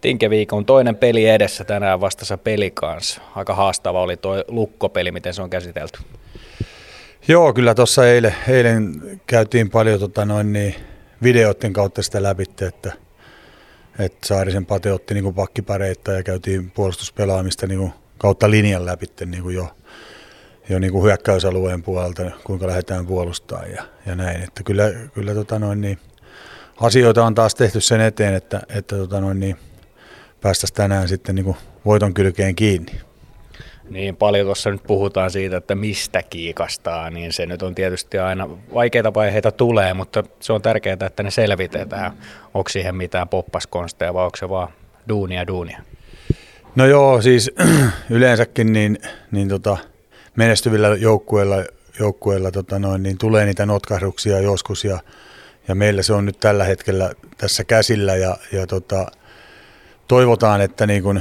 [0.00, 3.20] Tinkeviikon toinen peli edessä tänään vastassa peli kanssa.
[3.34, 5.98] Aika haastava oli tuo lukkopeli, miten se on käsitelty.
[7.28, 10.74] Joo, kyllä tuossa eilen, eilen käytiin paljon tota noin, niin,
[11.22, 12.92] videoiden kautta sitä läpi, että,
[13.98, 19.54] että Saarisen Pate otti niin pakkipareita ja käytiin puolustuspelaamista niin kautta linjan läpi niin kuin
[19.54, 19.68] jo,
[20.68, 24.42] jo niin kuin hyökkäysalueen puolelta, kuinka lähdetään puolustamaan ja, ja näin.
[24.42, 25.98] Että kyllä, kyllä tota noin, niin,
[26.80, 29.56] asioita on taas tehty sen eteen, että, että tota noin, niin,
[30.40, 32.92] päästäisiin tänään sitten niin kuin voiton kylkeen kiinni.
[33.90, 38.48] Niin paljon tuossa nyt puhutaan siitä, että mistä kiikastaa, niin se nyt on tietysti aina
[38.74, 42.12] vaikeita vaiheita tulee, mutta se on tärkeää, että ne selvitetään.
[42.54, 44.68] Onko siihen mitään poppaskonsteja vai onko se vaan
[45.08, 45.82] duunia duunia?
[46.76, 47.50] No joo, siis
[48.10, 48.98] yleensäkin niin,
[49.32, 49.76] niin tota,
[50.36, 51.56] menestyvillä joukkueilla,
[52.00, 54.98] joukkueilla tota noin, niin tulee niitä notkahduksia joskus ja,
[55.68, 59.06] ja meillä se on nyt tällä hetkellä tässä käsillä ja, ja tota,
[60.08, 61.20] toivotaan, että niin kun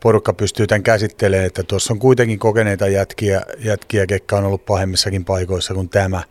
[0.00, 5.24] porukka pystyy tämän käsittelemään, että tuossa on kuitenkin kokeneita jätkiä, jätkiä, ketkä on ollut pahemmissakin
[5.24, 6.22] paikoissa kuin tämä.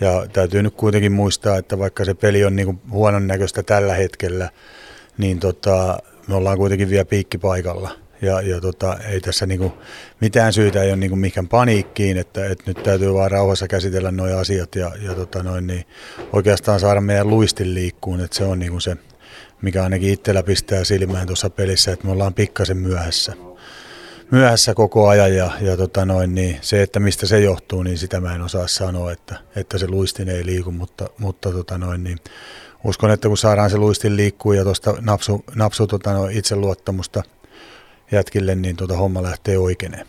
[0.00, 4.50] Ja täytyy nyt kuitenkin muistaa, että vaikka se peli on niin huonon näköistä tällä hetkellä,
[5.18, 7.90] niin tota, me ollaan kuitenkin vielä piikkipaikalla.
[8.22, 9.72] Ja, ja tota, ei tässä niinku
[10.20, 14.38] mitään syytä ei ole niinku mikään paniikkiin, että, että nyt täytyy vaan rauhassa käsitellä nuo
[14.38, 15.84] asiat ja, ja tota noin, niin
[16.32, 18.96] oikeastaan saada meidän luistin liikkuun, että se on niinku se,
[19.62, 23.32] mikä ainakin itsellä pistää silmään tuossa pelissä, että me ollaan pikkasen myöhässä.
[24.30, 28.20] Myöhässä koko ajan ja, ja tota noin, niin se, että mistä se johtuu, niin sitä
[28.20, 32.18] mä en osaa sanoa, että, että se luistin ei liiku, mutta, mutta tota noin, niin
[32.84, 37.22] uskon, että kun saadaan se luistin liikkuu ja tuosta napsu, napsu tota no, itseluottamusta
[38.12, 40.06] jätkille, niin tota homma lähtee oikeineen.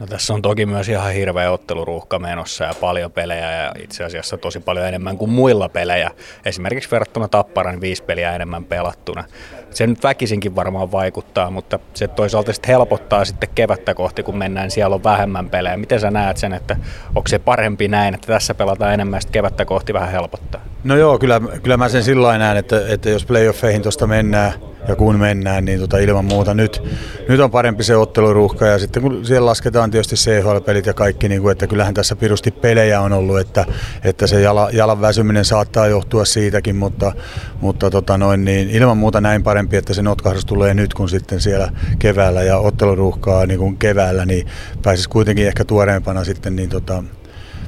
[0.00, 4.36] No tässä on toki myös ihan hirveä otteluruuhka menossa ja paljon pelejä ja itse asiassa
[4.36, 6.10] tosi paljon enemmän kuin muilla pelejä.
[6.44, 9.24] Esimerkiksi verrattuna Tapparan viisi peliä enemmän pelattuna.
[9.70, 14.70] Se nyt väkisinkin varmaan vaikuttaa, mutta se toisaalta sitten helpottaa sitten kevättä kohti, kun mennään,
[14.70, 15.76] siellä on vähemmän pelejä.
[15.76, 16.76] Miten sä näet sen, että
[17.14, 20.60] onko se parempi näin, että tässä pelataan enemmän, sitten kevättä kohti vähän helpottaa?
[20.84, 24.52] No joo, kyllä, kyllä mä sen sillä näen, että, että jos playoffeihin tuosta mennään,
[24.88, 26.82] ja kun mennään, niin tota ilman muuta nyt,
[27.28, 31.42] nyt on parempi se otteluruuhka ja sitten kun siellä lasketaan tietysti CHL-pelit ja kaikki, niin
[31.42, 33.66] kuin, että kyllähän tässä pirusti pelejä on ollut, että,
[34.04, 37.12] että se jala, jalan väsyminen saattaa johtua siitäkin, mutta,
[37.60, 41.40] mutta tota noin, niin ilman muuta näin parempi, että se notkahdus tulee nyt kun sitten
[41.40, 44.46] siellä keväällä ja otteluruuhkaa niin kuin keväällä, niin
[44.82, 47.02] pääsisi kuitenkin ehkä tuoreempana sitten niin tota,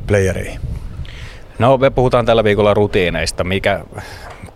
[0.06, 0.60] playereihin.
[1.58, 3.44] No me puhutaan tällä viikolla rutiineista.
[3.44, 3.84] Mikä,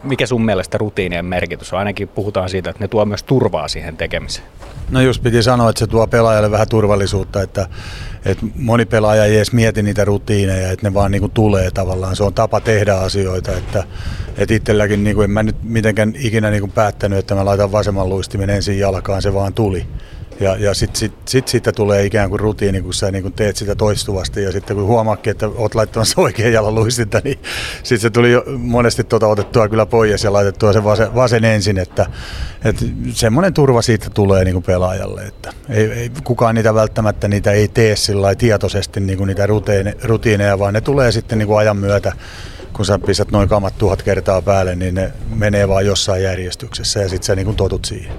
[0.05, 1.79] mikä sun mielestä rutiinien merkitys on?
[1.79, 4.47] Ainakin puhutaan siitä, että ne tuo myös turvaa siihen tekemiseen.
[4.91, 7.67] No just piti sanoa, että se tuo pelaajalle vähän turvallisuutta, että,
[8.25, 12.17] että moni pelaaja ei edes mieti niitä rutiineja, että ne vaan niin kuin tulee tavallaan.
[12.17, 13.85] Se on tapa tehdä asioita, että,
[14.39, 17.73] että itselläkin niin kuin en mä nyt mitenkään ikinä niin kuin päättänyt, että mä laitan
[17.73, 19.87] vasemman luistimen ensin jalkaan, se vaan tuli.
[20.41, 23.75] Ja, ja sitten sit, sit siitä tulee ikään kuin rutiini, kun sä niin teet sitä
[23.75, 27.39] toistuvasti ja sitten kun huomaakin, että oot laittamassa oikein jalan luistinta, niin
[27.77, 31.79] sitten se tuli jo monesti tuota otettua kyllä pois ja laitettua se vasen, vasen ensin,
[31.79, 32.07] että,
[32.65, 37.53] että semmoinen turva siitä tulee niin kuin pelaajalle, että ei, ei, kukaan niitä välttämättä niitä
[37.53, 41.59] ei tee sillä tietoisesti niin kuin niitä rutiine, rutiineja, vaan ne tulee sitten niin kuin
[41.59, 42.13] ajan myötä
[42.73, 47.09] kun sä pistät noin kamat tuhat kertaa päälle, niin ne menee vaan jossain järjestyksessä ja
[47.09, 48.13] sitten sä niin kuin totut siihen.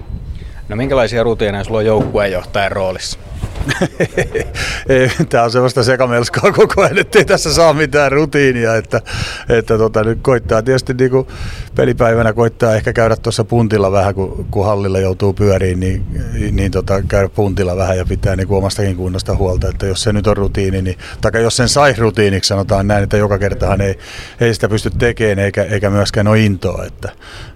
[0.70, 3.20] No minkälaisia rutiineja sulla on joukkueenjohtajan roolissa?
[5.30, 8.76] Tämä on sellaista sekamelskaa koko ajan, ettei tässä saa mitään rutiinia.
[8.76, 9.02] Että,
[9.50, 11.28] että tota, nyt koittaa tietysti niin kuin
[11.76, 16.06] pelipäivänä koittaa ehkä käydä tuossa puntilla vähän, kun, kun hallilla joutuu pyöriin, niin,
[16.52, 19.70] niin tota, käydä puntilla vähän ja pitää niin kuin omastakin kunnosta huolta.
[19.70, 23.18] Että jos se nyt on rutiini, niin, tai jos sen sai rutiiniksi, sanotaan näin, että
[23.18, 24.00] joka kertahan ei,
[24.42, 26.86] ei sitä pysty tekemään eikä, eikä myöskään ole intoa.
[26.86, 27.10] Että,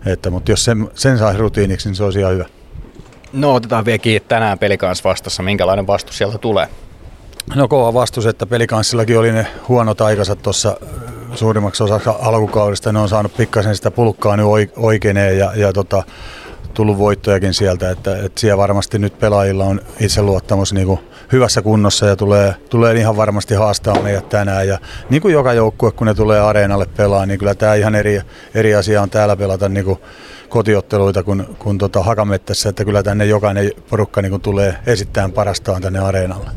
[0.05, 2.58] että, mutta jos sen, sen sai rutiiniksi, niin se olisi ihan hyvä.
[3.33, 5.43] No otetaan vielä kiinni tänään pelikans vastassa.
[5.43, 6.67] Minkälainen vastus sieltä tulee?
[7.55, 10.77] No kova vastus, että pelikanssillakin oli ne huonot aikansa tuossa
[11.35, 12.91] suurimmaksi osaksi alkukaudesta.
[12.91, 16.03] Ne on saanut pikkasen sitä pulkkaa nyt oikeeneen ja, ja tota,
[16.73, 20.99] tullut voittojakin sieltä, että, että siellä varmasti nyt pelaajilla on itseluottamus niin kuin
[21.31, 24.67] hyvässä kunnossa ja tulee, tulee ihan varmasti haastaa meidät tänään.
[24.67, 24.77] Ja
[25.09, 28.21] niin kuin joka joukkue, kun ne tulee areenalle pelaa, niin kyllä tämä ihan eri,
[28.55, 29.99] eri asia on täällä pelata niin kuin
[30.49, 35.81] kotiotteluita kuin, kuin tota Hakamettässä, että kyllä tänne jokainen porukka niin kuin tulee esittämään parastaan
[35.81, 36.49] tänne areenalle.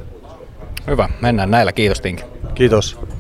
[0.86, 1.72] Hyvä, mennään näillä.
[1.72, 2.24] Kiitos Tinki.
[2.54, 2.98] Kiitos.